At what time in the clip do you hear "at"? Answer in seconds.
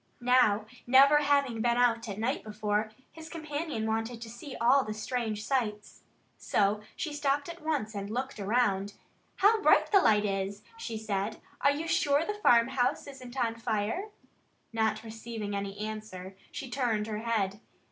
2.09-2.17, 7.49-7.61